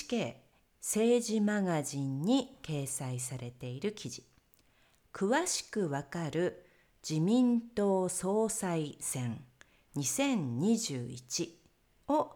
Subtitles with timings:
[0.00, 0.36] NHK
[0.80, 4.24] 政治マガジンに掲載されている記事。
[5.12, 6.64] 詳しくわかる
[7.06, 9.42] 自民党総裁選
[9.96, 11.50] 2021
[12.08, 12.32] を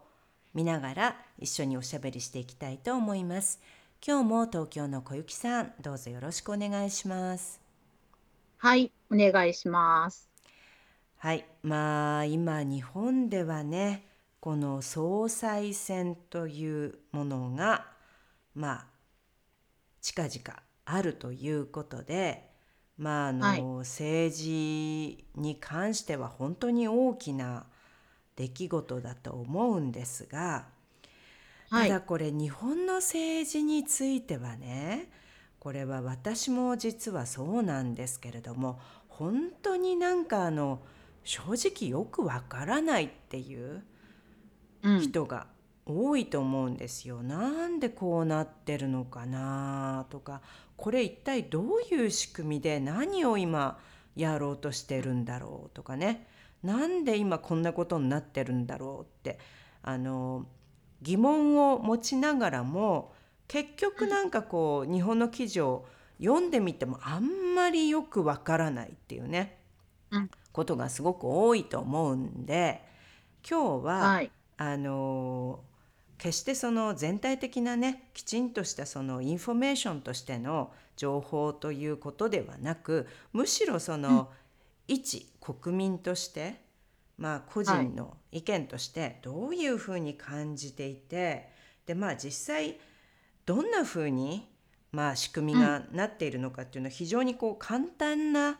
[0.53, 3.59] 見ながら一緒におしゃべりしていきたいと思います。
[4.05, 7.59] 今日も東京の小雪さんどうぞよろしくお願いします。
[8.57, 10.29] はい、お願いします。
[11.17, 14.14] はい、まあ今日本ではね
[14.45, 17.87] この総裁選というものが
[18.53, 18.85] まあ
[20.01, 22.51] 近々あるということで
[22.95, 23.61] まああの、はい。
[23.79, 27.65] 政治に関しては本当に大きな
[28.35, 30.67] 出来事だと思うんですが、
[31.71, 31.89] はい。
[31.89, 35.09] ただこれ日本の政治についてはね
[35.57, 40.83] これは私も実はそうなんですけれども本当になんかあの
[41.23, 43.83] 正直よくわからないっていううん、
[45.01, 45.47] 人が
[45.85, 47.21] 多いと思うんですよ。
[47.23, 50.41] なんでこうなってるのかなとか。
[50.77, 53.79] これ一体どういう仕組みで何を今
[54.15, 56.27] やろうとしてるんだろうとかね。
[56.63, 59.39] なんで今こんなことになってるんだろうって。
[59.87, 60.47] あの
[61.03, 63.13] 疑問を持ちながらも
[63.47, 65.85] 結局なんかこう日本の記事を
[66.19, 69.59] 読んでみてもあんまりよくわからないっていうね、
[70.09, 70.31] うん。
[70.51, 72.81] ことがすごく多いと思うんで
[73.47, 75.63] 今日は、はい、あの
[76.17, 84.31] 決してその全体的なねきちんとしたそのインフォメーションとしての情報ということではなくむしろその、
[84.87, 86.61] 一国民として
[87.17, 91.49] まあ個人の意見としてどういうふうに感じていて
[91.85, 92.77] でまあ実際
[93.45, 94.47] どんなふうに
[94.91, 98.59] まあ仕組みがなっているのかっていうのを非常にこう簡単な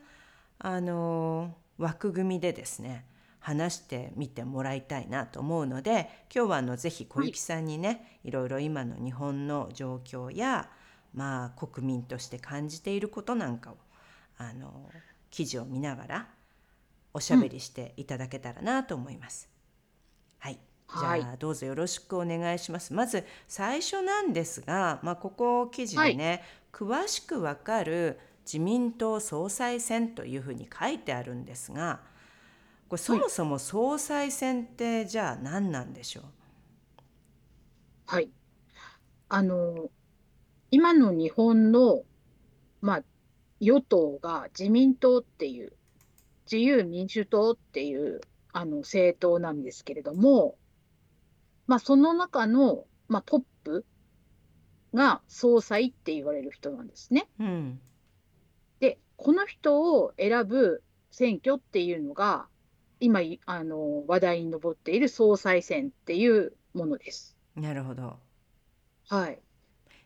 [0.60, 3.06] あの枠組みでですね
[3.46, 10.68] 話してみてもらいたいなと思うので今日はあのぜひ小雪さんにね、い、ろいろ今の日本の状況や
[11.14, 13.78] まあ国民として感じていることなんかを
[14.40, 14.90] あの
[15.30, 16.28] 記事を見ながら
[17.14, 19.48] おしゃべりしていただけたらなと思います。
[20.40, 22.96] はい、じゃあ、はいどうぞよろしくお願いします。
[22.96, 26.42] まず最初なんですが、まあ、ここ記事でね、
[26.74, 32.00] 詳しくわかる自民党総裁選というふうに書いてあるんですが
[32.88, 36.24] これそもそも総裁選ってじゃあ何なんでしょう、
[38.06, 38.30] はい。
[39.28, 39.90] あの、
[40.70, 42.04] 今の日本の、
[42.82, 43.04] まあ、
[43.60, 45.74] 与党が自民党っていう、
[46.46, 48.22] 自由民主党っていう、
[48.54, 50.56] あの、政党なんですけれども、
[51.66, 53.86] まあ、その中の、まあ、トップ
[54.94, 57.28] が総裁って言われる人なんですね。
[57.40, 57.80] うん
[58.80, 62.48] で、この人を選ぶ選挙っていうのが、
[63.06, 67.38] 今い、あの、話題に上っている総裁選っていうものです。
[67.56, 68.18] なるほど。
[69.10, 69.40] はい。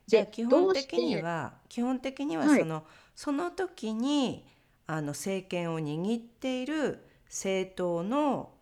[0.06, 2.84] じゃあで基本的には基本的にははいその、
[3.14, 4.46] その時に
[4.86, 8.52] あの政権を握っている政党の、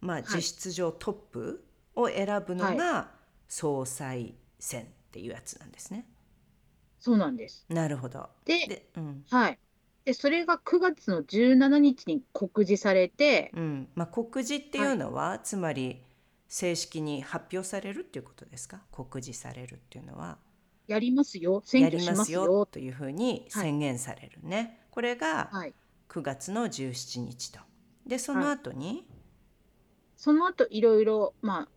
[0.00, 1.64] まあ、い実質上トップ
[1.94, 3.10] を選ぶのはいが
[3.46, 6.06] 総裁選っていうやつなんですね。
[6.98, 7.66] そうなんです。
[7.68, 8.30] なるほど。
[8.46, 9.58] で、で、うんはい。
[10.04, 13.88] で、それが9月の17日に告示されて、うん。
[13.94, 16.02] まあ、告示っていうのは、つまり
[16.48, 18.82] 正式に発表されるっていうことですか？
[18.90, 20.38] 告示されるっていうのは。
[20.88, 22.18] やりますよ、選や挙しりまよ。
[22.18, 22.66] ますすよ。
[22.66, 25.74] というふうに宣言されるね、これがはい。
[26.08, 27.60] 9月の17日と。
[28.06, 29.06] でその後に、
[30.16, 31.68] その後、いろいろ、まあ、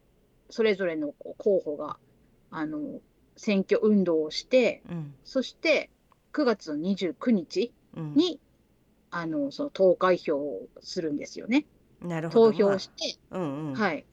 [0.50, 1.98] それぞれのこう候補が、
[2.52, 3.00] あの、
[3.38, 5.16] 選挙運動をして、うん。
[5.24, 5.90] そして、
[6.34, 8.40] 9月の29日うん、に、
[9.12, 11.66] あの、その投開票をするんですよね。
[12.02, 14.06] なるほど投票して、まあうんうんはい、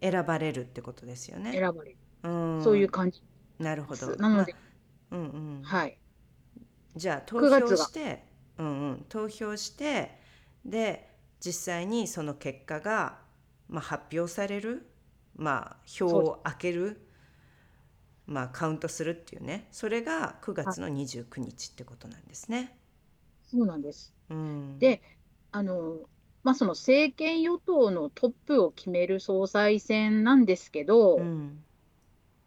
[0.00, 1.52] 選ばれるってことですよね。
[1.52, 1.96] 選ばれる。
[2.22, 3.22] うんそういう感じ
[3.58, 4.16] なるほど。
[4.16, 4.54] なので、
[5.10, 5.98] まあうんうん、はい。
[6.96, 8.24] じゃあ投9月が票して、
[8.58, 10.18] うんうん、投票して
[10.64, 11.08] で
[11.40, 13.18] 実際にその結果が、
[13.68, 14.90] まあ、発表される、
[15.36, 17.08] まあ、票を開ける、
[18.26, 22.76] まあ、カウントするっていうねそれが9月の29日ってことなんですね。
[23.50, 24.14] そうなんです。
[24.30, 24.78] うん。
[24.78, 25.02] で、
[25.50, 25.98] あの、
[26.42, 31.64] まあ、その政権与党のトップを決める総裁選なんですけど、うん。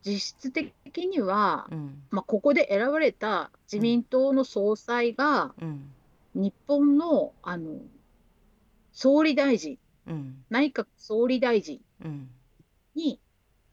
[0.05, 0.73] 実質的
[1.07, 2.03] には、うん。
[2.09, 5.93] まあ、ここで選ばれた自民党の総裁が、うん。
[6.35, 7.79] 日本の、あの、
[8.93, 9.77] 総理大臣、
[10.07, 10.45] うん。
[10.49, 12.29] 内閣総理大臣うん。
[12.95, 13.19] に、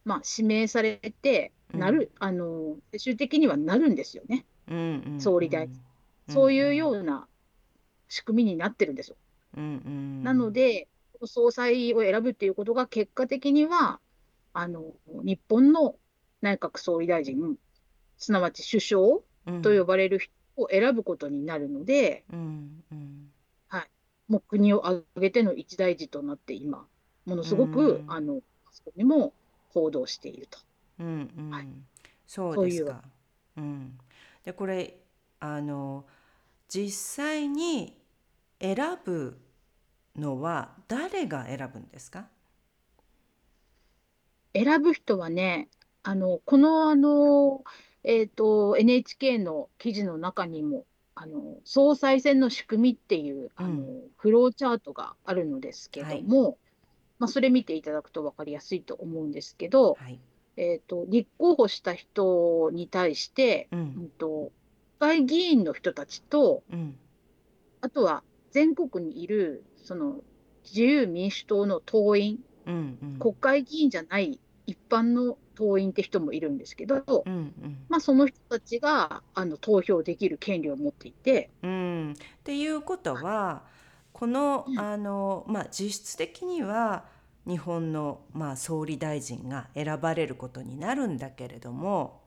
[0.05, 4.45] まあ、指名されて、なる、あの、最終的にはなるんですよね。
[4.69, 4.79] うん。
[4.79, 5.21] うん。
[5.21, 5.81] 総理大臣
[6.31, 7.27] そういうような
[8.09, 9.17] 仕組みになってるんですよ。
[9.57, 9.63] うん。
[9.63, 10.23] うん。
[10.23, 10.89] なので、
[11.25, 14.01] 総裁を選ぶっていうことが結果的には、
[14.53, 15.97] あの、日本の
[16.41, 17.57] 内閣総理大臣、
[18.19, 19.01] すなわち首相
[19.47, 22.85] うん、と呼ばれる人を選ぶことになるので、うん。
[22.93, 23.31] うん。
[24.31, 26.87] もう国を挙げての一大事となって今、
[27.27, 28.41] ものすごく、うんあの、マ
[28.71, 29.33] スコミも
[29.71, 30.59] 報道していると。
[31.01, 31.69] うんうんはい
[32.27, 33.03] そうですそう。
[33.57, 33.99] うん、
[34.45, 34.97] でこれ
[35.41, 36.05] あの
[36.71, 36.91] 実
[37.25, 37.95] 際に
[38.61, 39.39] 選ぶ
[40.17, 42.29] のは誰が選ぶんですか？
[44.55, 45.69] 選ぶ人はね、
[46.03, 47.65] あの、この、あの、
[48.03, 56.59] えっと、NHK の記事の中にも、あの、総裁選の仕組みっていう、あの、うんフローチャートがあるのですけども、
[57.19, 60.21] まあ、それ見ていただくと分かりやすいと思うんですけど、はい。
[60.57, 64.60] えっと、立候補した人に対して、ううんんと、国
[65.01, 66.97] 会議員の人たちと、うん。
[67.81, 70.21] あとは全国にいる、その、
[70.65, 73.19] 自由民主党の党員、うんうん。
[73.19, 77.85] 国会議員じゃない一般の党員って人もいるんですけど、うんうん。
[77.89, 83.65] まあ、その人たちがあの投票できる権利を持っていて、うん、っていうことは
[84.13, 84.79] この,、うん。
[84.79, 87.05] あのまあ、実質的には
[87.47, 92.21] 日本の、まあ、総理大臣が選ばれることになるんだけれども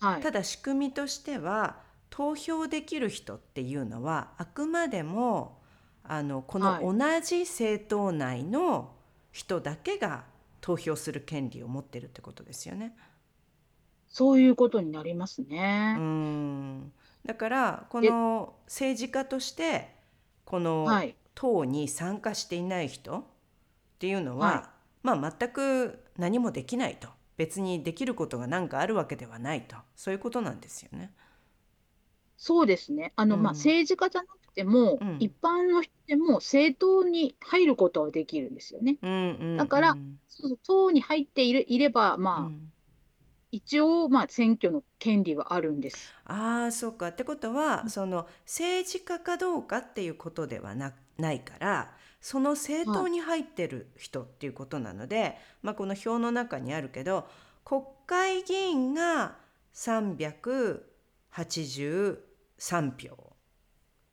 [0.00, 0.22] はい。
[0.22, 1.85] ただ仕組みとしては
[2.16, 5.60] 投票できる人っていうのはあくまでも
[6.02, 8.94] あのこのはい同じ政党内の
[9.32, 10.24] 人だけが
[10.62, 12.96] 投票する権利を持ってるってことですよね。
[14.08, 15.92] そういうことになりますうね。
[15.92, 16.90] ん
[17.26, 19.94] だからこでの政治家として
[20.46, 23.24] このはい、党に参加していない人っ
[23.98, 24.70] ていうのは、は
[25.02, 31.12] まあ全く何もできないと別にできることが何かあるわけではないとそういうことなんですよね。
[32.36, 33.12] そうですね。
[33.16, 38.98] あの、まあ、うん政治家じゃなくても、うん一般の人でも政党に入ることはできるんですよね。
[39.02, 42.72] うんうんだからうんそう党に入っているいれば、まあ、うん
[43.52, 46.12] 一応、まあ、選挙の権利はあるんです。
[46.24, 57.26] ああそうかってことはその政治家かどうかっていうことではなないからその政党に入ってる人っていうことなので、まあ、この表の中にあるけど
[57.64, 59.36] 国会議員が
[62.58, 63.36] 383票。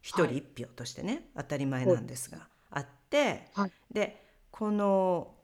[0.03, 0.43] 1人はい。
[0.55, 3.71] 1票としてね、当たり前なんですがあって、はい。
[3.91, 5.35] でこの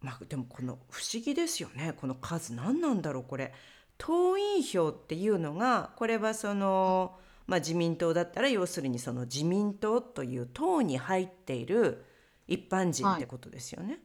[0.00, 1.94] まあでもこの不思議ですよね。
[1.96, 3.52] この数何なんだろうこれ。
[3.98, 12.04] 党員票っていうのがこれはその、まあ、自民党だったら要するにその自民党という党に入っている
[12.46, 14.00] 一般人ってことですよね。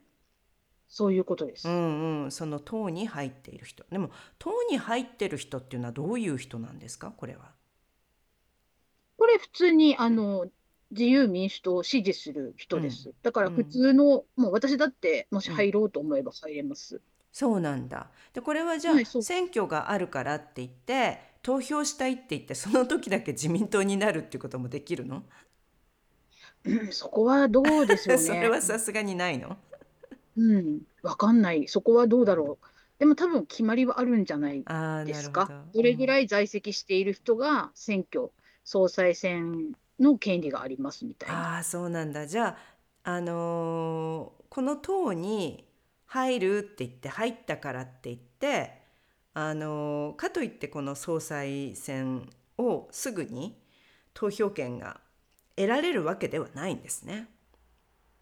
[0.88, 1.68] そういうことです。
[1.68, 3.84] うんうん、その党に入っている人。
[3.90, 7.10] でも党に入ってる人っていうのはどういう人なんですか？
[7.10, 7.50] これは。
[9.18, 10.46] これ普通にあの
[10.90, 13.12] 自由民主党を支持する人です。
[13.22, 17.00] だから普通の、もう私だってもし入ろうと思えば入れます。
[17.32, 18.10] そうなんだ。
[18.34, 25.16] でこれはじゃあ、はい選挙があるからって言って投票したいって言ってその時だけ自民党になるっていうこともできるの、
[26.64, 28.48] うんそこはどうでしょう それね。
[28.48, 29.56] はさすがにないの？
[30.36, 31.66] うん、わかんない。
[31.68, 32.66] そこはどうだろう。
[32.98, 34.62] でも多分決まりはあるんじゃない
[35.04, 35.46] ですか？
[35.46, 35.72] なるほど。
[35.74, 38.30] どれぐらい、い在籍している人が選挙、
[38.64, 41.54] 総裁選の権利がありますみたいな。
[41.56, 42.26] ああそうなんだ。
[42.26, 42.48] じゃ
[43.04, 45.66] あ、あのーこの党に
[46.06, 48.82] 入るって言って入ったからって言って、
[49.34, 52.28] あのーかといってこの総裁選
[52.58, 53.56] をすぐに
[54.14, 55.00] 投票権が
[55.56, 57.28] 得られるわけではないんですね。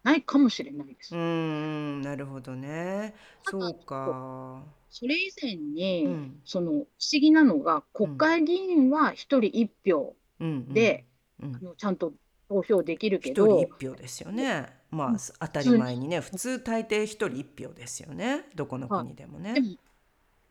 [0.03, 1.21] ないかもしれないですうー。
[1.21, 3.13] んなるほどね。
[3.43, 4.63] ただそうか。
[4.89, 6.85] それ以前に、うんその不思
[7.19, 11.05] 議なのが、国会議員は一人一票うんうんで、
[11.41, 12.13] うんちゃんと
[12.49, 14.67] 投票できるけ一人ど、一票ですよね。
[14.91, 18.45] まうんあ当たり前にね普通大抵一人一票ですよね。
[18.55, 19.53] どこの国でもね。
[19.53, 19.67] でも、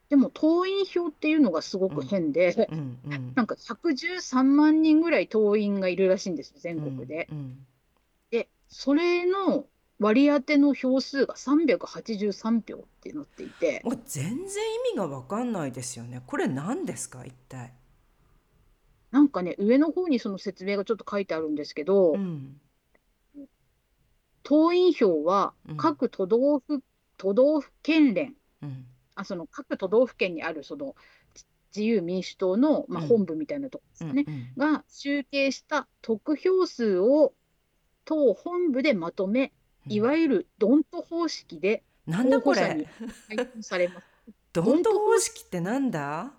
[0.08, 7.28] でも党員票っていうのがすごく変で、うんうん なんか113万人ぐらい党員がいるらしいんですよ、全国で。
[7.30, 7.66] うんうん
[8.30, 9.66] で、それの
[9.98, 16.22] 割り当ての票数が383票ってなっていて、もう全然意味がわかんないですよね。
[16.26, 17.74] これ何ですか一体？
[19.10, 22.60] なんかね、上の方にその説明がちょっと書いてあるんですけど、うん
[24.42, 25.76] 党員票はうん。
[25.76, 26.82] 各都道府、
[27.18, 28.86] 都道府県連、うん。
[29.14, 30.96] あ、その各都道府県にあるその
[31.34, 31.44] じ
[31.76, 33.08] 自由民主党の、まあ、うん。
[33.08, 37.34] 本部みたいなとこですよね、うんが集計した得票数を
[38.06, 39.52] 党本部でまとめ、
[39.86, 39.92] うん。
[39.92, 42.60] いわゆるドント方式でなんだこれ。
[42.60, 42.86] 候補者に
[43.28, 44.06] 配布されます。
[44.54, 46.32] ドント方式ってなんだ？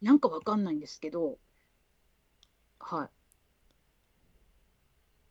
[0.00, 1.36] なんかわかんないんですけど、
[2.80, 3.08] はい。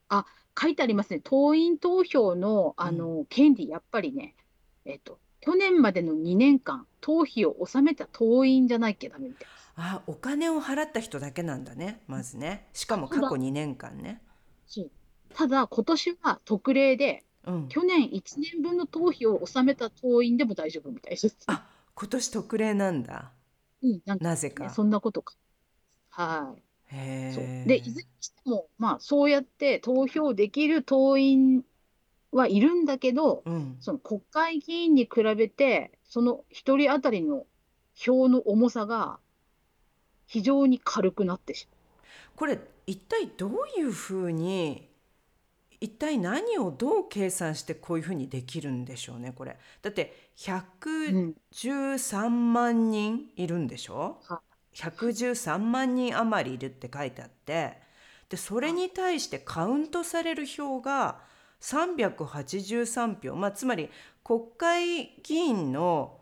[0.09, 0.25] あ、
[0.59, 1.19] 書いてありますね。
[1.23, 4.35] 党員投票の、あの、権利、やっぱりね、
[4.85, 9.67] えっと、去年までの2年間、党費を納めた党員じゃないきゃダメみたいです。
[9.79, 14.21] あお金を払った人だけなんだねまずねしかも過去2年間ね
[14.65, 14.91] そう。
[15.35, 21.37] ただ、今年は特例で、うん去年1年分の党費を納めた党員でも大丈夫みたいです。
[21.47, 23.31] あ今年特例なんだ
[23.81, 25.33] うん、なんかなぜかねそんなことか。
[26.09, 26.66] はい。
[27.29, 27.49] そう。
[27.65, 31.63] で、いずれにしても、まあ、そうやって投票できる党員
[32.31, 33.77] はいるんだけど、うん。
[33.79, 37.45] その国会議員に比べて、その一人当たりの
[37.95, 39.19] 票の重さが
[40.27, 41.77] 非常に軽くなってしま
[42.35, 44.89] これ一体どういうふうに
[45.79, 49.57] 一体何をどう計算してこういうふうにできるんでしょうねこれ。
[49.81, 50.31] だって
[51.07, 51.15] う。
[51.17, 54.17] うん、113万人いるんでしょ？
[54.27, 54.41] は
[54.77, 57.77] 113万人余りいるって書いてあって
[58.29, 61.19] でそれに対してカウントされる票が
[61.61, 63.89] 383票、まあ、つまり
[64.23, 66.19] 国会議員の、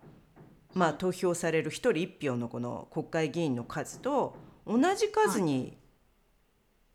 [0.73, 5.77] まあ、投票される1人1票のこの国会議員の数と同じ数に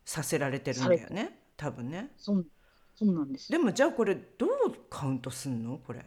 [0.03, 2.11] させられてるんだよね多分ね。
[2.17, 2.45] そう
[2.95, 3.59] そうなんですよ。
[3.59, 4.49] でもじゃあこれどう
[4.89, 5.77] カウントすんの？
[5.77, 6.03] これ。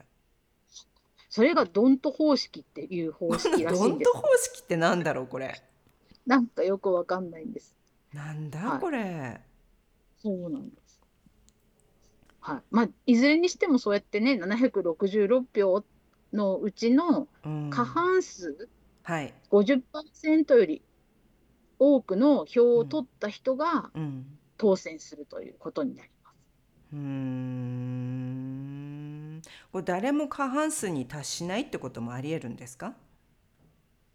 [1.35, 3.81] それがドント方式っていう方式らしいんです。
[3.83, 5.61] ドント方式ってなんだろうこれ。
[6.27, 7.75] なんかよくわかんないんです。
[8.13, 9.41] なんだはいこれ。
[10.17, 11.03] そうなんです。
[12.39, 12.63] はい。
[12.71, 15.85] まあ、いずれにしてもそうやってね、766票
[16.33, 18.69] のうちのうん過半数、
[19.03, 19.35] はい。
[19.51, 20.85] 50%より
[21.81, 24.39] 多くの票を取った人がうん。
[24.57, 26.37] 当選するということになります。
[26.93, 28.25] うーん。
[29.73, 32.95] これ誰も過半数に達しないってこともありえるんですか？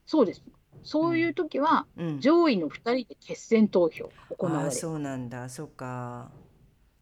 [0.06, 0.42] そうです。
[0.84, 2.20] そういう時は、うん。
[2.20, 4.66] 上位の2人で決選投票が行われる。
[4.66, 5.50] ああそうなんだ。
[5.50, 6.32] そうか。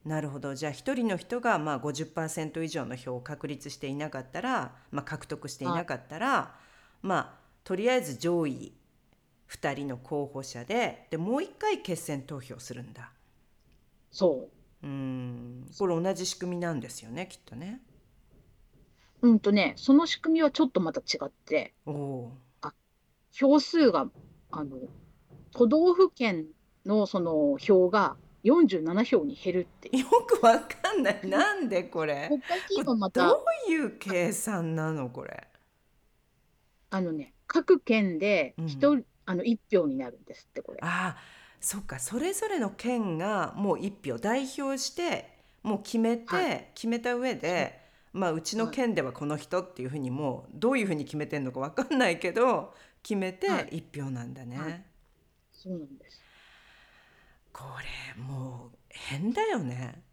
[0.04, 0.56] なるほど。
[0.56, 6.56] じゃあ一人の人がまあ50%以上の票を確立していなかったら、まあ獲得していなかったら、
[7.02, 8.74] まあとりあえず上位
[9.50, 13.12] 2人の候補者で、でもう一回決選投票するんだ。
[14.12, 14.50] そ
[14.84, 14.88] う。
[14.88, 15.70] うん。
[15.78, 17.82] これ同じ仕組みなんですよね、きっとね。
[19.22, 22.32] うんとね、その仕組みはちょっとまた違って、おお
[23.32, 24.08] 票数が、
[24.52, 24.78] あの、
[25.52, 26.46] 都道府県
[26.86, 30.06] のその票が47票に減るっていう。
[30.06, 30.12] ー。
[30.12, 31.20] よくわかんない。
[31.28, 32.28] なんでこれ？
[32.30, 35.48] 国会議員はまどた、ういう計算なのこれ？
[36.90, 40.80] あのね、各県でうん一人、あの、1票になるんですって、これ。
[40.82, 41.18] ああ、
[41.60, 42.00] そっか。
[42.00, 45.30] それぞれの県がもう一票代表して
[45.64, 47.87] もう決めて、は決めた上で、
[48.18, 54.58] まあうちの県ではこの人っていうふうにもうどういうふうに決めてんのかわかんないけど決めてはい一票なんだね。
[54.58, 54.84] はい
[55.54, 56.22] そうなんです。
[57.52, 57.64] こ
[58.16, 60.04] れもう変だよね。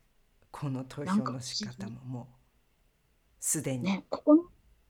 [0.51, 2.35] この投票の仕方ももう
[3.41, 4.43] すでに、ね、ここの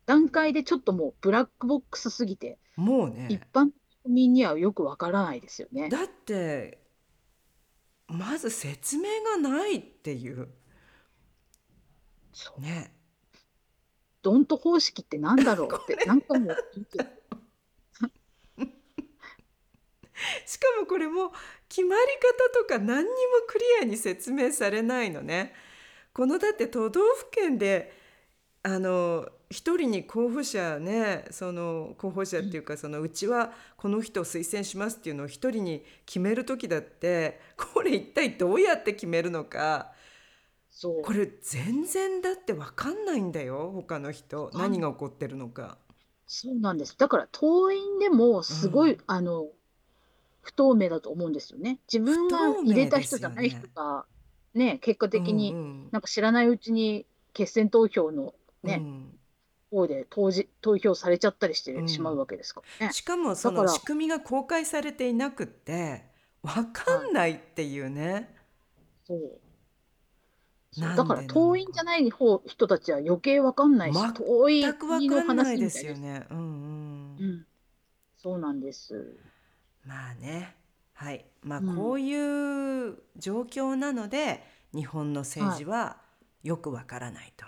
[0.06, 3.70] 段階でちょっともうブラックボックスすぎて、もうね一般
[4.02, 5.88] 国民にはよくわからないですよね。
[5.88, 6.78] だって
[8.06, 10.48] まず説明がないっていう
[12.32, 12.92] そうね
[14.24, 16.98] ドント方式ってなんだろうって 何回も聞いて、
[20.46, 21.32] しかもこれも
[21.68, 22.02] 決まり
[22.50, 23.12] 方とか何にも
[23.46, 25.54] クリアに説明されないのね。
[26.14, 27.92] このだって都道府県で
[28.62, 39.92] あの一人に候補者ねその候補者っていうかそのうちはこの人を推薦しますっていうのを一人に決める時だってこれ一体どうやって決めるのか
[40.74, 41.02] そう。
[41.02, 45.78] これ全然だって分かんないんだよ他の人何が起こってるのか。
[46.26, 46.98] そうなんです。
[46.98, 49.46] だから党員でもすごい、あの
[50.42, 51.78] 不透明だと思うんですよね。
[51.90, 54.04] 自分が不透明入れた人じゃない人が
[54.52, 59.18] ね、結果的にうんうんなんか知らないうちに決選投票のね、うん
[59.70, 62.92] 方で投じ投票されちゃったりしてうんしまうわけですからね。
[62.92, 66.04] しかもそだからの仕組みが公開されていなくって
[66.42, 68.34] 分かんないっていうね。
[69.06, 69.40] そう。
[70.76, 75.78] だから党員じゃない方人たちは余計わかんないし、遠い国のかんないで話です。
[75.80, 76.26] すよね。
[76.30, 77.46] うんうんうん、
[78.16, 79.20] そうなんです。
[79.84, 80.56] まあね
[80.94, 84.42] はいまあ、うんこういう状況なので
[84.74, 85.98] 日本の政治は
[86.42, 87.46] よくわからないと。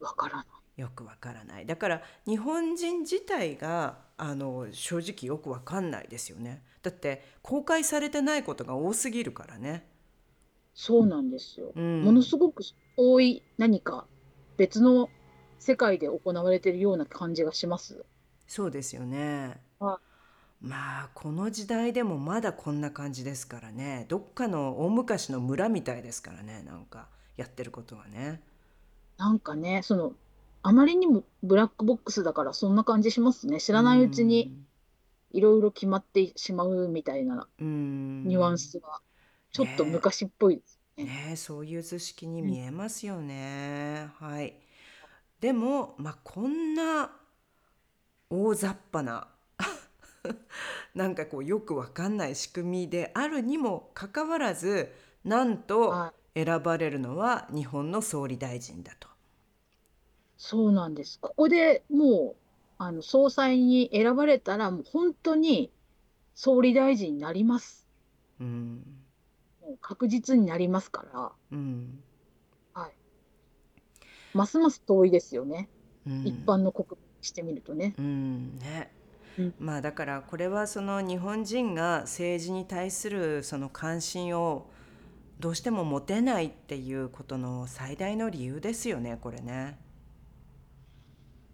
[0.00, 0.46] わからない。
[0.76, 9.89] よくわからないだから日本人自体があの正直よくわかんないですよねだって公開されてないことが多すぎるからね
[10.74, 11.72] そうなんですよ。
[11.74, 12.02] うん。
[12.02, 12.62] ものすごく
[12.96, 14.06] 遠い何か
[14.56, 15.08] 別の
[15.58, 18.04] 世界で行われているような感じがします。
[18.46, 19.60] そうですよね。
[19.78, 20.00] は
[20.60, 24.06] まあこの時代でもまだこんな感じですからね。
[24.08, 28.42] どっかの大昔の村みたいですからねなんかやってることがね。
[29.16, 30.14] なんかね、その、
[30.62, 33.60] あまりにもブラックボックスだからそんな感じしますね。
[33.60, 34.52] 知らないうちに
[35.30, 38.24] いろいろ決まってしまうみたいなうん。
[38.26, 39.00] ニュアンスが
[39.52, 41.04] ちょっと昔っぽいですね。
[41.04, 44.54] ねそういう図式に見えますよね、はい
[45.40, 47.10] でもまあこんな
[48.28, 49.28] 大雑把な
[50.94, 54.92] なんかこうよくわかんない仕組みであるにもかかわらず
[55.24, 59.08] なんとはい選ばれるのは日本の総理大臣だと。
[60.36, 61.18] そうなんです。
[61.20, 62.36] ここでもう、
[62.78, 65.70] あの、総裁に選ばれたら、もう本当に
[66.34, 67.86] 総理大臣になります。
[68.40, 68.99] うん
[69.80, 72.02] 確実になりますから、うん
[72.74, 72.92] はい。
[74.34, 75.68] ますます遠いですよね。
[76.06, 77.94] うん一般の国してみるとね。
[77.98, 78.92] うんね
[79.38, 84.66] うんまあだからこれはその日本人が政治に対するその関心を
[85.38, 89.78] どうしても持てないっていうことの最大の理由ですよねこれね。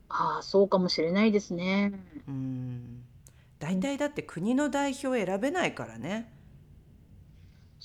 [0.09, 1.93] ああ、そうかもしれないですね。
[2.27, 3.05] うん
[3.59, 6.31] 大体だって国の代表選べないからね。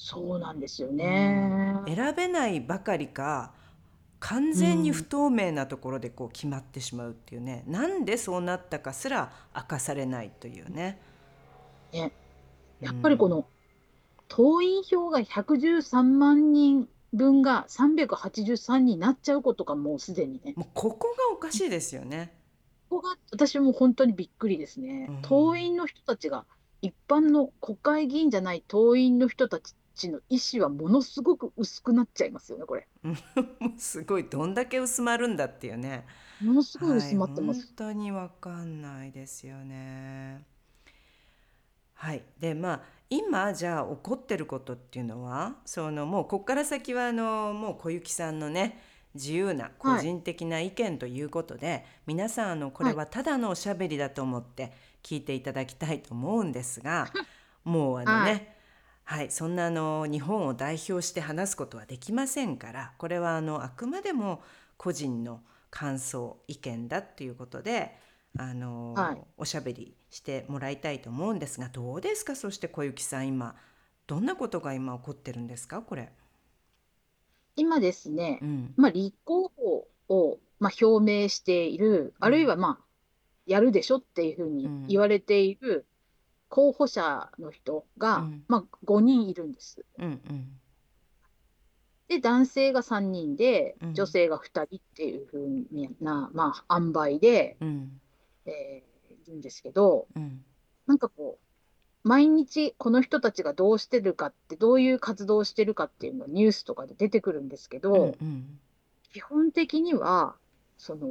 [0.03, 1.75] そうなんですよね。
[1.86, 3.53] 選べないばかりか
[4.20, 11.00] 完全に不透明なところでこう決まってしまうっていうね、なんでそうなったかすら明かされないというね。
[11.94, 12.11] ね
[12.79, 13.46] やっぱりこの
[14.27, 22.33] 党員票が113万人分が383になっちゃうことがもうすでにね、もうここがおかしいですよね。
[22.90, 25.22] ここが私も本当にびっくりですねうん。
[25.22, 26.46] 党員の人たちが
[26.81, 29.75] 一般の国会議員じゃない党員の人たち
[30.10, 32.88] の意思はものすごく薄くなっちゃいますよね、これ。
[33.77, 36.06] すごいどんだけ薄まるんだっていうね。
[36.42, 37.68] ものすごい薄まってまはい、す。
[37.68, 40.46] 本当にわかんないですよね。
[41.94, 48.82] はい、でまあ今じゃあ起こってることっていうのはそのもうここから先はあのもう小雪さんのね
[49.14, 54.72] 自由な個人的な意見ということで、皆さんあのこれはただのおしゃべりだと思って
[55.04, 57.12] 聞いていただきたいと思うんですが
[57.66, 58.56] もうあのね、
[59.12, 64.42] ははい、そんなあの日本を代表して話すことはできませんからこれはあのあくまでも
[64.78, 67.92] 個人の感想意見だっていうことで
[68.40, 69.22] あの、はい。
[69.38, 72.38] おしゃべりしてもらいたいと思うんですがどうですか？
[72.38, 73.58] そして小雪さん今
[74.08, 75.82] どんなことが今起こってるんですか？
[75.82, 76.14] これ。
[77.58, 78.74] 今ですねう、ん。
[78.78, 82.86] まあ、立候補を、まあ、表明している、あるいは、まあ、
[83.46, 84.88] やるでしょっていうふうにうん。
[84.88, 85.86] 言われている
[86.51, 88.44] 候補者の人が、うん。
[88.50, 89.83] まあ、5人いるんです。
[89.98, 90.59] うんうん。
[92.09, 98.01] で、男性が3人でうん、女性が2人っていうふうな、まあ、塩梅で、うん。
[98.46, 98.92] えー
[99.27, 100.44] いるんですけど、うん。
[100.87, 108.59] なんかこう、毎日この人たちがどうしてるかって、どういう活動をしてるかっていうのがニュースとかで出てくるんですけど、うんうん。
[109.14, 110.35] 基本的には、
[110.77, 111.07] その、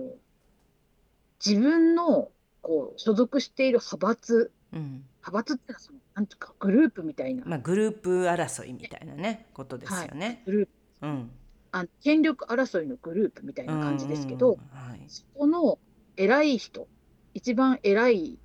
[1.44, 2.30] 自分の、
[2.62, 10.42] こう、所属している派閥、うん派閥ってのはその、なんていうか、グループみたいな、まあグループ争いみたいなねことですよね。
[10.46, 11.30] グループ、うん。
[11.72, 15.04] あ権力争いのグループみたいな感じですけど、はい。
[15.08, 15.78] そこの
[16.16, 16.88] 偉い人、
[17.34, 18.38] 一番偉い、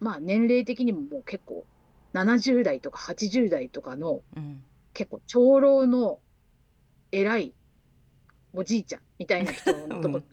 [0.00, 1.64] まあ年齢的にももう結構
[2.12, 4.62] 70代とか80代とかのうん。
[4.92, 6.20] 結構長老の
[7.12, 7.54] 偉い
[8.54, 10.24] おじいちゃんみたいな人のとこ、 うん。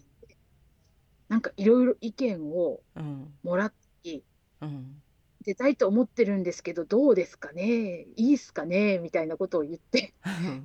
[1.27, 3.33] なんかいろいろ意見をうん。
[3.43, 4.23] もらって
[4.61, 5.01] うん
[5.43, 8.05] 出たいと思ってるんですけど、どうですかね？
[8.15, 8.97] いいっすかね？
[8.97, 10.13] みたいなことを言って、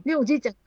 [0.04, 0.58] で、おじいちゃんが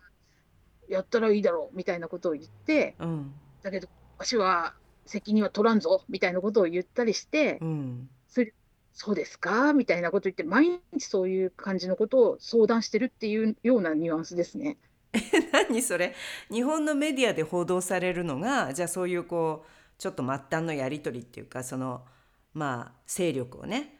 [0.89, 1.76] やったらいいだろう。
[1.76, 3.34] みたいなことを言って、うん。
[3.63, 4.74] だけど、わしは
[5.06, 6.04] 責任は取らんぞ。
[6.10, 8.10] みたいなことを言ったりして、うん。
[8.28, 8.54] それ
[8.93, 9.74] そうですか？
[9.74, 14.78] みたいなこと言って、毎日そういう感じのことを相談してるっていうようなニュアンスですね。
[15.52, 16.13] 何それ？
[16.50, 22.06] 日本のメディアで報道されるのがじゃあそういうこうちょっと末端のやり取りっていうかその
[22.54, 24.00] まあ勢力をね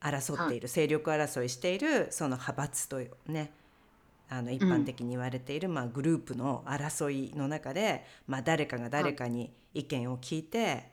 [0.00, 3.52] 争っている、勢力争いしているその派閥とね
[4.28, 10.92] あの一般的に言われている、まあ、グループの争いの中で、まあ、誰かが誰かに意見を聞いて、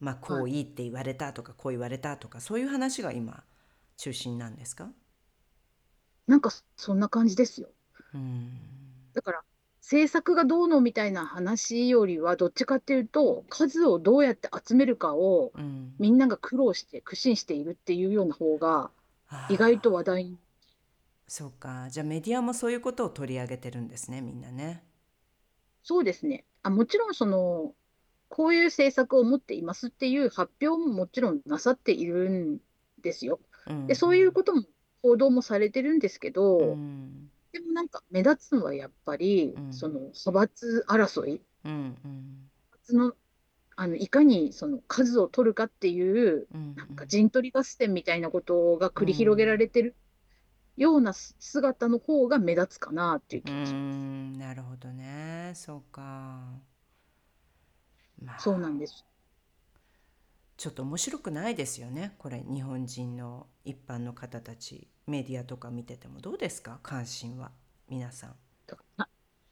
[0.00, 3.42] まあ、こういいって言われたとかこう言われたとかそういう話が今
[3.96, 4.88] 中心なんですか？
[6.26, 7.68] なんかそんな感じですよ。
[8.14, 8.50] うん。
[9.14, 9.42] だから
[9.84, 15.94] 政策がどうのみたいな話よりはどっちかっていうと数をどうやって集めるかをうん。
[15.98, 18.90] みんなが苦労して苦心しているっていうような方が
[19.50, 20.38] 意外と話題に。
[21.28, 21.88] そうか。
[21.90, 24.82] じゃあメディアもそういうことを取り上げてるんですねみんなね。
[25.82, 26.46] そうですね。
[26.62, 27.74] あもちろんその
[28.30, 32.58] こういう政策を持っていますっていう発表ももちろんなさっているん
[33.02, 33.38] ですよ。
[33.66, 33.86] うん。
[33.86, 34.62] でそういうことも
[35.02, 39.72] 報道もされてるんですけど、うんでもなんか目立つのはやっぱり、うん。
[39.72, 41.40] その派閥争い。
[41.64, 42.50] うんうん。
[42.90, 43.12] の
[43.76, 49.94] あのいかにその数を取るかっていううんなんか陣取り合戦みたいなことが繰り広げられてる
[50.76, 53.72] ようなす姿の方が目立つかなっていうう気がします。
[53.74, 54.38] ん。
[54.38, 55.52] なるほどね。
[55.54, 56.02] そうか。
[58.20, 58.38] まあ。
[58.40, 59.04] そうなんです。
[60.56, 66.78] ちょっと面白くないですよねこれ日本人の一般の方たちメディアとか見ててもどうですか？
[66.82, 67.50] 関心は
[67.88, 68.34] 皆さん。
[68.96, 69.08] な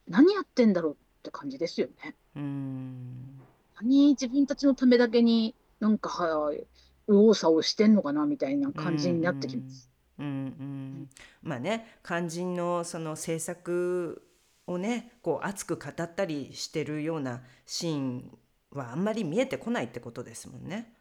[0.09, 2.15] 何やってんだろうって感じですよね。
[2.37, 3.41] うん
[3.81, 6.65] 何自分たちのためだけになんかは右
[7.09, 9.91] 往左往してんのかなみたいな感じになってきます。
[10.19, 11.11] うんうん、
[11.43, 14.23] まあね肝心のその政策
[14.67, 18.39] をねこう熱く語ったりしてるようなシーン
[18.73, 20.93] はあんまり見えてこないってことですもんね。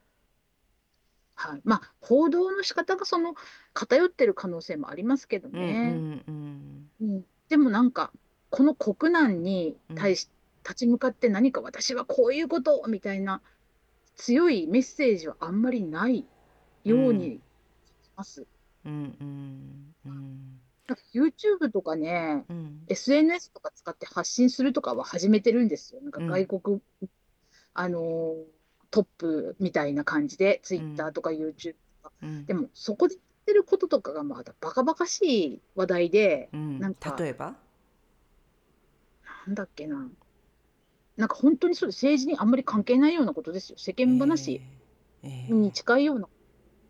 [1.36, 3.36] はい、まあ報道の仕方がその
[3.74, 5.90] 偏ってる可能性もありますけどうんうね。
[5.92, 8.12] んうんうんでもなんか
[8.50, 10.30] この国難に対し
[10.64, 13.42] 立ち向かって何か私はこういうことをみたいな
[14.16, 16.26] 強いメッセージはあんまりない
[16.84, 17.42] ように
[18.04, 18.46] します。
[18.86, 26.02] うんうんうんなんか YouTube とかね、うん、SNS とか使って発信するとかは始めてるんですよ。
[26.02, 26.82] なんかうん外国、
[27.74, 28.36] あのー
[28.94, 32.12] トップみたいな感じで Twitter とか YouTube とか。
[32.22, 32.46] うん。
[32.46, 36.80] でもそこで言ってることとかがまだバカバカしい話題で、うん。
[36.80, 37.56] なんか例えば？
[39.48, 40.10] なんだっけな。
[41.16, 43.78] なんか本当にそう政治にあんまり関係ないようなことですよ。
[43.78, 44.62] 世間話
[45.24, 46.28] に近いような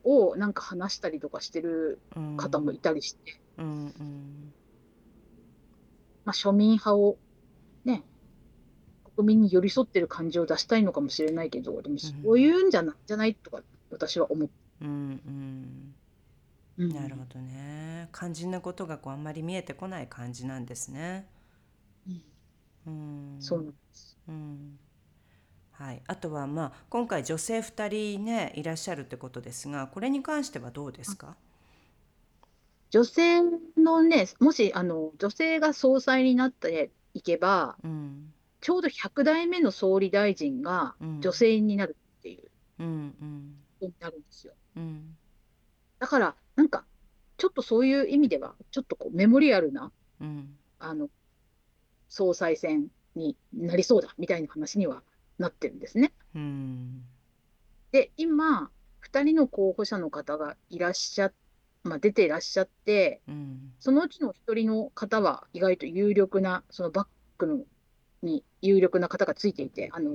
[0.04, 2.38] をなんか話したりとかしてるうん。
[2.38, 4.54] 方もいたりして、うんうん。
[6.26, 7.18] まあ、庶民派をね、
[9.16, 15.96] 国民に寄り添ってる感じを出したいのかもしれないけど、でもそういうんじゃない,、じゃないとか私は思って、うんうん
[16.78, 16.90] うん。
[16.90, 18.10] なるほどね。
[18.14, 21.28] 肝心なことがこうあんまり見えてこない感じなんですね。
[22.08, 22.24] うん。
[22.86, 22.90] う
[23.38, 23.42] ん。
[23.42, 24.18] そうなんです。
[24.28, 24.80] うん。
[25.72, 31.36] はい、あとはまあ今回女性2人ねいらっしゃるってことですがこれに関してはどうですか、
[32.92, 33.42] 女性
[33.78, 41.22] のね、もしあの女性が総裁になっていけば、うんちょうど100代目の総理大臣がうん。
[41.22, 42.50] 女性になるっていう。
[42.80, 44.54] うんになるんですよ。
[44.76, 45.18] うん。
[46.00, 46.86] だから、なんか、
[47.38, 50.56] ちょっとそういう意味では、ちょっとこうメモリアルな、うん。
[50.80, 51.10] あの、
[52.08, 55.02] 総裁選になりそうだみたいな話には
[55.40, 56.14] なってるんですね。
[56.36, 57.04] うん。
[57.92, 58.70] で、今、
[59.04, 61.32] 2人の候補者の方がいらっしゃ、
[61.84, 63.74] まあ、出ていらっしゃって、うん。
[63.80, 67.64] そのうちの1人の方は意外と有力な、そのバックの
[68.22, 70.12] に有力な方がついていて、あの、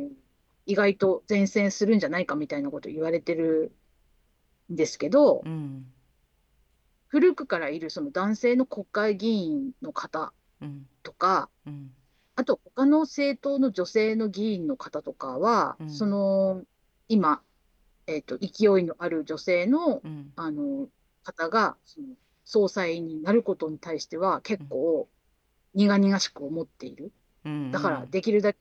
[0.66, 3.73] 意外と前線するんじゃないかみたいなことを言われてる
[4.73, 5.87] んですけど、うん。
[7.09, 11.92] 古くからいるその男性の国会議員の方うんとか、うん。
[12.35, 15.90] あと他の政党の女性の議員の方とかは、うん。
[15.90, 16.62] その
[17.09, 17.42] 今、
[18.09, 20.33] えっと、勢いのある女性のうん。
[20.37, 20.88] あの
[21.23, 22.07] 方がその
[22.45, 25.09] 総裁になることに対しては結構
[25.75, 27.12] 苦々しく思っている。
[27.47, 28.59] うんだからできるだけ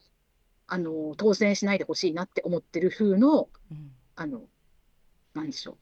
[0.67, 4.43] あの当選しないでほしいなって思ってる風の、うんあの、
[5.33, 5.77] なんでしょう、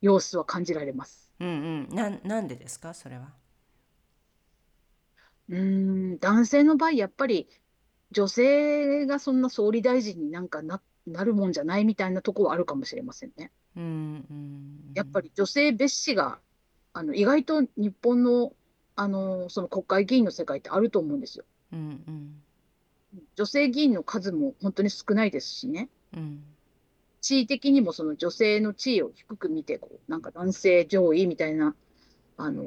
[0.00, 1.30] 様子は感じられます。
[1.40, 1.48] うん
[1.90, 2.94] うんなんなんでですか？
[2.94, 3.32] それは。
[5.48, 7.48] うーん、男性の場合、やっぱり
[8.10, 13.50] 女性がそんな総理大臣になんかな、なるもんじゃないみたいなところはあるかもしれませんね。
[13.76, 13.82] うん
[14.30, 16.38] うんやっぱり女性蔑視が
[16.92, 18.52] あの意外と日本の、
[18.96, 21.44] あのその国会議員の世界ってあると思うんですよ。
[21.72, 22.42] うんうん。
[23.36, 25.88] 女性議員の数も本当に少ないですしね。
[26.16, 26.42] うん。
[27.20, 31.74] 地位的にもその女性の地位を低く見てこう、なんか男性上位みたいな
[32.36, 32.64] あの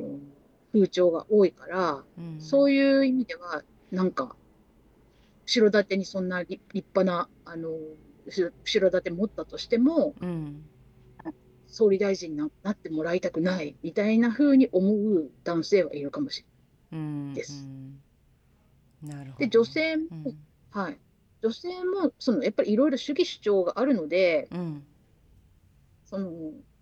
[0.74, 2.42] 風潮が多いから、うん。
[2.42, 4.36] そういう意味では、なんか、
[5.46, 7.70] 後ろ盾にそんな立立派な、あの、
[8.26, 10.66] 後ろ盾持ったとしても、うん。
[11.68, 16.42] 総理大臣にななってもらいたくないみたいな風に思う男性はいるかもし
[16.92, 17.08] れない。
[17.08, 18.02] うんですうん
[19.04, 19.40] なるほど。
[19.40, 20.38] で、女性も、うん。
[20.72, 20.98] はい。
[21.42, 24.84] 女性も、その、やっぱりいろいろ主義主張があるので、うん。
[26.06, 26.30] その、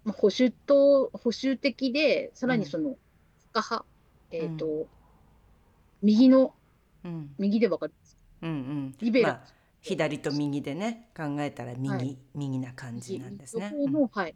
[0.04, 2.60] まあ、保守党、保守的で、さらうん。
[2.62, 2.98] にその、
[3.54, 3.86] 左派、
[4.32, 4.88] えっ、うと、
[6.02, 6.54] 右の、
[7.04, 7.34] うん。
[7.38, 7.94] 右でわかる。
[8.42, 8.96] うんうん。
[9.00, 9.42] リベラあ
[9.82, 12.18] 左と右でね考えたら右、はい。
[12.36, 13.72] 右な感じなんですね。
[13.74, 14.32] 右の方の、はい。
[14.32, 14.36] うん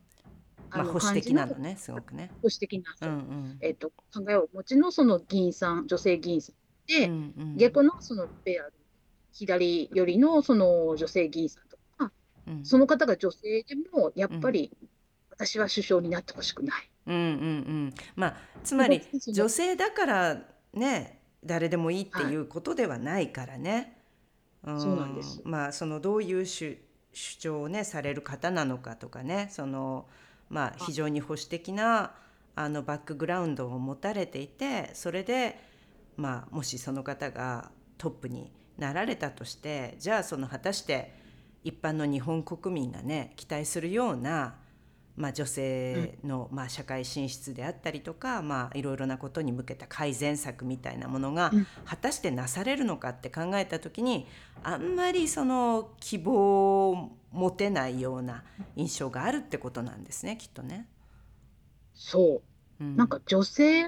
[0.75, 2.29] まあ保守的なのねすごくね。
[2.41, 3.57] 保守的な、うんうん。
[3.61, 6.55] えっ、と、考えをお持ちのその議員さん、女性議員さん
[6.87, 7.57] で、うんうん。
[7.57, 8.73] 逆のそのリベラル、
[9.31, 12.11] 左寄りのその女性議員さんとか、
[12.47, 12.65] うん。
[12.65, 14.71] その方が女性でも、やっぱり、
[15.29, 16.89] 私は首相になってほしくない。
[17.07, 17.25] うんうんう
[17.87, 17.93] ん。
[18.15, 20.41] まあつまり女性だから
[20.73, 23.97] ね誰でもいいっていうことではないからね。
[24.63, 24.81] うん。
[24.81, 25.41] そうなんです。
[25.43, 26.77] まあそのどういう主
[27.11, 30.05] 主張をねされる方なのかとかねその
[30.49, 30.75] まあ。
[30.77, 32.13] 非常に保守的な
[32.55, 35.59] あのバックグラウンドを持たれていてそれで
[36.17, 41.13] まあもしその方がトップになられたとしてじゃあその果たして
[41.63, 44.55] 一般の日本国民がね期待するような、
[45.15, 54.25] まあ、女性の、まあ、社会進出であったりとか、まあ、いろいろなことに向けた改善策みたいなものがうん果たしてなされるのかって考えた時に
[54.63, 58.43] あんまりその希望を持てないような
[58.75, 60.87] 印象があるってことなんですねきっとね。
[61.93, 62.41] そ
[62.79, 62.95] うう。
[62.95, 63.85] なんか女性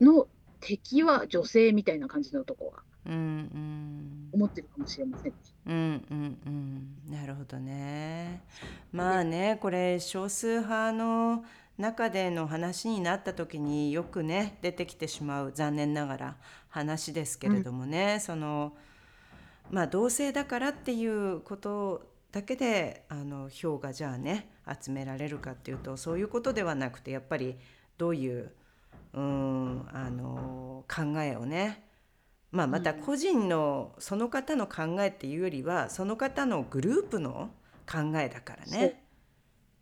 [0.00, 0.28] の
[0.60, 5.32] 敵は女性みたいな感じのとこはうんうん思ってるかもしれません。
[5.66, 8.42] うんうんうんなるほどね。
[8.92, 11.44] まあねこれ少数派の
[11.78, 16.36] 中での話になった時によくね出てきてしまう残念ながら
[16.68, 18.74] 話ですけれどもね、その
[19.70, 24.50] まあ同性だからっていうことだけであの票がじゃあね
[24.82, 27.56] 集められるかっていうとそういうことではなくてやっぱり
[27.96, 28.52] どういう
[29.14, 31.84] うんあの考えをね
[32.50, 37.50] まあ、またうん個人のその方の考えっていうよりはその方のグループの
[37.86, 39.04] 考えだからね。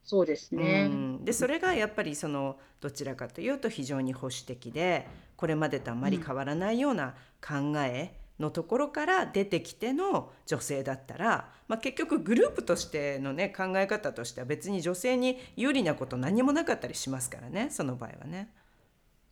[0.02, 0.88] そうですね。
[0.88, 18.48] うん、でそれがやっぱりそのどちらかというと非常に保守的でこれまでとあまり変わらないような考えのところから出てきての女性だったら、まあ、結局グループとしてのね考え方としては別に女性に有利なこと何もなかったりしますからねその場合はね。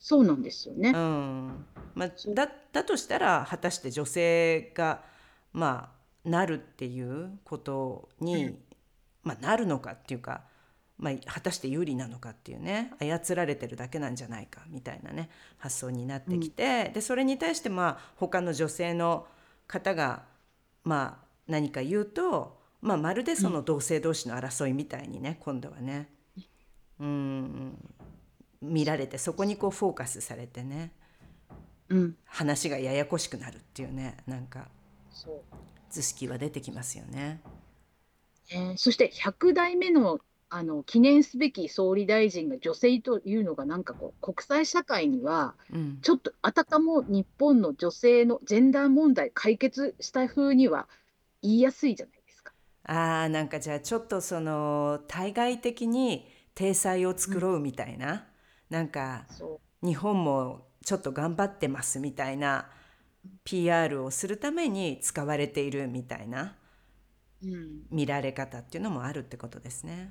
[0.06, 0.90] そうなんですよね。
[0.90, 1.64] うん。
[1.94, 5.02] まあ、だだとしたら果たして女性が、
[5.54, 5.94] ま
[6.26, 8.58] あ、なるっていうことに、うん。
[9.22, 10.42] まあ、なるのかっていうか、
[10.98, 19.26] まあ、果たして有利なのかっていうね操られてるだけなんじゃないかみたいなね発想になってきて、でそれに対してまあ他の女性の
[19.66, 20.24] 方が、
[20.82, 26.10] まあ、何か言うと、まあ、まるでその同性同士の争いみたいにね今度はね。
[27.00, 27.78] うん
[28.72, 30.92] 見られてそこにこうフォーカスされてね
[31.90, 34.68] うん、話がややこしくなるっていうねなんか。
[35.94, 37.40] 図式は出てきますよね。
[38.50, 40.18] えーそして100代目の
[40.50, 50.88] あの記念すべき総理大臣が女性というのがなんかこう国際社会にはうん、ちょっとあたかも日本の女性のジェンダー問題解決した風には
[51.42, 52.52] 言いやすいじゃないですか。
[52.84, 58.26] あーなんかじゃあちょっとその対外的に体裁を作ろうみたいな、
[58.74, 62.68] なんかそ日本もちょっと頑張ってますみたいな
[63.44, 66.56] PR をするために使われているみたいな
[67.44, 70.10] う、うん、見られ方っていうのもあるってことですね。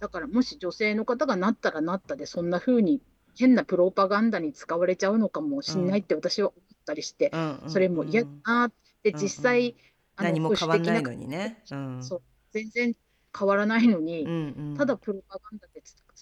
[0.00, 3.02] だからもし女性の方がなったらなったでそんな風に
[3.36, 9.76] 変なプロパガンダに使われちゃうのかもしれないって私は思ったりして、うんうんうんそれも嫌だなってうん実際、
[10.16, 11.62] あの何も保変わんないのにね。
[11.70, 12.02] うん。
[12.02, 12.22] そう。
[12.52, 12.94] 全然
[13.38, 14.76] 変わらないのに、うんうん。
[14.76, 15.67] ただプロパガンダで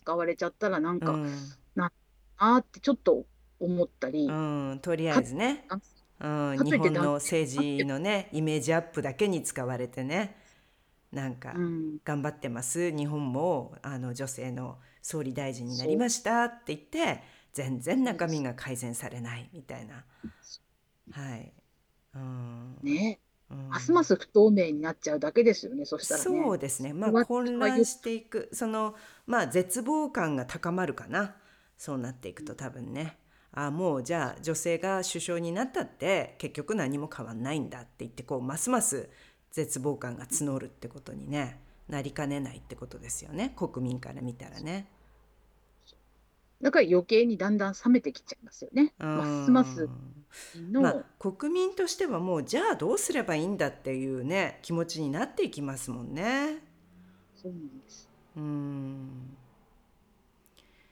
[0.07, 1.33] 使われちゃったらなんか、うん。
[1.77, 3.25] あーってちょっと
[3.59, 5.81] 思ったり、うん、とりあえずね、あ
[6.51, 10.37] うん、日本の政治のねイメージアップだけに使われてね。
[11.13, 12.91] なんかうん、頑張ってます。
[12.91, 20.05] 日本もあの女性の総理大臣になりましたって言って全然中身が改善されないみたいな。
[21.13, 21.53] はい、
[22.15, 22.77] うん。
[22.83, 23.69] ね、うん。
[23.69, 26.25] ますます不透明になっちゃうだけですよね、そしたらね。
[26.25, 26.93] そうですね。
[26.93, 28.51] まあわ混乱していく。
[28.53, 28.95] その
[29.27, 31.37] まあ絶望感が高まるかな
[31.77, 33.19] そうなっていくと多分ね
[33.53, 39.09] あもうじゃあ女性が首相になったって結局何も変わんないんだって言ってこうますます
[39.51, 44.89] 絶望感が募るってことにねなりかねないってことですよね国民から見たらね。
[46.61, 48.95] だから余計にだんだん冷めてきちゃいますよね。
[48.99, 49.89] うんますます
[50.71, 56.59] の、まあ、国民としてはもうじゃあどうすればいいんだっていうね気持ちになっていきますもんね。
[57.35, 58.06] そうなんです。
[58.37, 59.37] うん。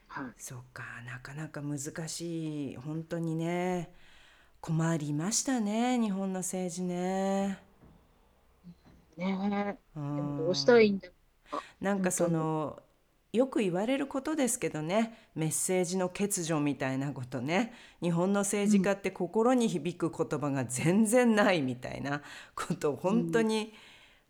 [0.08, 0.34] はい。
[0.38, 1.78] そうかなかなか難
[2.08, 2.76] しい。
[2.76, 3.92] 本当にね。
[4.60, 7.58] 困りましたね日本の政治ね。
[9.16, 9.78] ね。
[9.96, 11.14] うえ、でもんどうしたらいいんだろ
[11.80, 12.82] なんかその
[13.32, 15.30] よく言われることですけどね。
[15.34, 17.74] メッセージの欠如みたいなことね。
[18.00, 22.22] 日本の政治家って心に響く言葉が全然ないみたいな
[22.54, 23.74] ことを本当に、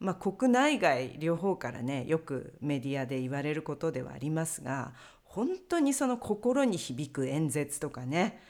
[0.01, 4.93] まあ、国内外両方からねよくメディアで言われることではありますが
[5.25, 8.41] 本当にその心に響く演説とかね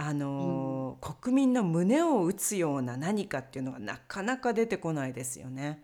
[0.00, 5.82] あの、国民の胸を打つような何かっていうのがなかなか出てこないですよね。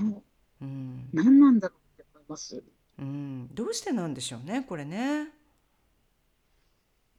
[0.00, 0.22] ね
[0.60, 2.64] うん何なんだろうって思います。
[2.98, 5.28] うん、どうしてなんでしょうねこれね。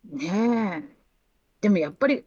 [0.04, 0.95] ねえ。
[1.62, 2.25] でもやっぱり、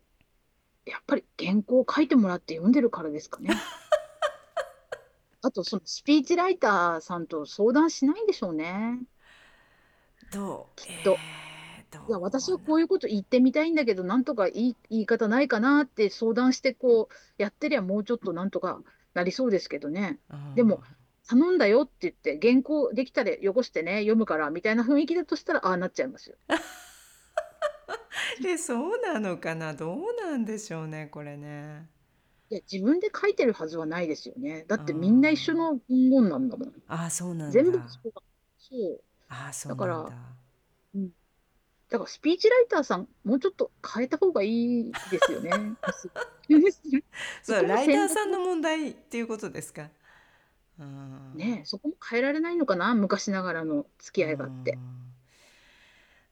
[0.88, 3.50] やっぱり原稿を書いてもらって読んでるからですかね。
[5.42, 8.98] あと、そのスピーチライターさんと相談しないんでしょうね。
[10.32, 10.80] どう？
[10.80, 12.08] きっとえーどう？
[12.08, 18.82] いや、私はこういうこと言ってみたいんだけど、なんとかいい言い方ないかなって相談して、こう、やってりゃもうちょっとなんとか
[19.14, 20.18] なりそうですけどね。
[20.30, 20.82] うんでも
[21.28, 26.36] 頼んだよって言って、原稿できたらよこしてね、読むからみたいな雰囲気だとしたら、ああなっちゃいますよ。
[28.46, 29.74] えそうなのかな？
[29.74, 31.88] どうなんでしょうねこれね。
[32.50, 34.64] いや、自分で書いてるはずはないですよね。
[34.68, 36.72] だってみんな一緒の文言なんだもん。
[36.88, 37.52] ああそうなんだ。
[37.52, 38.22] 全部そうだ。
[38.58, 39.00] そう。
[39.28, 40.16] ああそうだからなんだ。
[41.90, 45.50] だからスピーチライターさん、もうちょっと変えた方がいいですよね。
[47.42, 49.88] そうこもライターさんの問題っていうことですか？
[50.78, 54.72] うんねえそこも変えられないのかな、昔ながらの付き合いがあって。
[54.72, 55.07] うん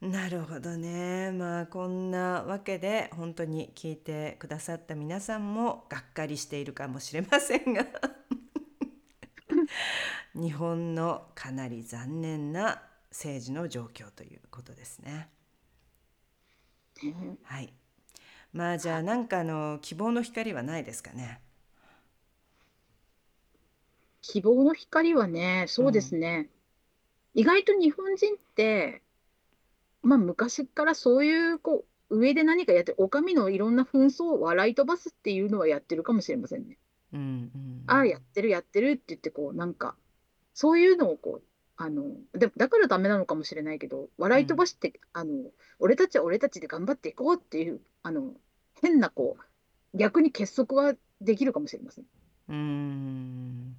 [0.00, 7.84] なるほどねまあこんなわけで本当に聞いてくださった皆さんもがっかりしているかもしれませんが
[10.34, 15.30] 日本のかなり残念な政治の状況ということですね。
[17.02, 17.72] ねはい。
[18.52, 21.40] まあじゃあなんかあの希望の光はないですかね？
[24.22, 26.50] 希望の光はね、そうですね。
[27.34, 29.02] 意外と日本人って、
[30.06, 36.78] まあ昔からそういうこう上で何かやって、お上のいろんな紛争を笑い飛ばすっていうのはやってるかもしれませんね。
[37.12, 37.82] うんうん。
[37.88, 39.96] ああ、やってるやってるって言って、こうなんか、
[40.54, 45.32] そういうのをこう、あの、でだからダメなのかもしれないけど、笑い飛ばして、あの、
[45.80, 48.32] 俺たちは俺たちで頑張っていこうっていう、あの、
[48.80, 49.36] 変なこ
[49.92, 52.04] う、逆に結束はできるかもしれません。
[52.48, 53.76] うーん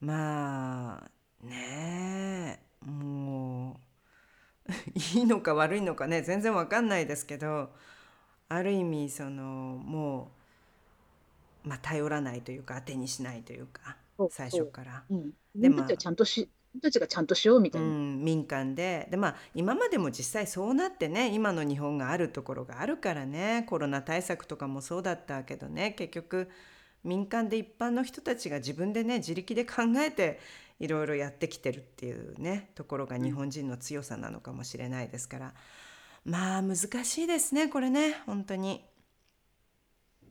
[0.00, 3.87] まあねえもう
[5.14, 7.70] いいのか悪いのかね全然わかんないですけど
[8.48, 10.30] ある意味そのも
[11.64, 13.96] う、まあ、頼らないというか当てにしないというか
[14.30, 15.04] 最初から。
[15.10, 15.30] うん。
[15.54, 16.48] で自分たちゃんとし、
[16.82, 17.86] たちがちゃんとしようみたいな。
[17.86, 26.48] うん、民間ででまあ今までも実際そうなってね今の日本があるところがあるからねコロナ対策とかもそうだったけどね結局
[27.04, 30.40] 民間で一般の人たちが自分でね自力で考えて
[30.80, 35.54] いろいろやってきてるっていうねところが日本人の強さなのかもしれないですから
[36.24, 38.84] まあ難しいですねこれね本当に。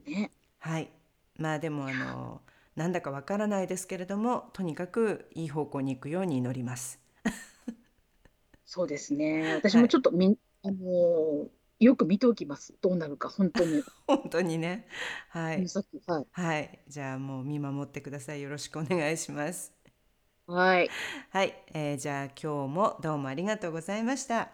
[0.06, 0.32] ね。
[0.60, 0.89] はい
[1.38, 2.41] まあでもあの
[2.75, 6.99] なんだかわからないですけれどもとにかくいい方向に行くように祈ります。
[8.65, 9.53] そうですね。
[9.56, 11.49] 私もちょっとみん、あのー
[11.80, 12.76] よく見ておきます。
[12.82, 13.86] どうなるか、本当に。
[14.08, 14.88] 本当にね。
[15.30, 15.72] はい。
[16.08, 16.28] はい。
[16.32, 16.80] はい。
[16.88, 18.42] じゃあもう見守ってください。
[18.42, 19.74] よろしくお願いします。
[20.46, 20.94] はい。
[21.30, 21.54] はい。
[21.74, 24.52] えーじゃあ今日もどうもありがとうございました。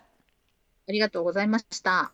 [0.88, 2.14] ありがとうございました。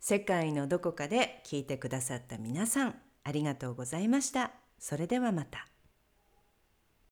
[0.00, 2.94] 世界のどこかで聞いてくださった皆さん、
[3.24, 4.50] ありがとうございました。
[4.78, 5.68] それではまた。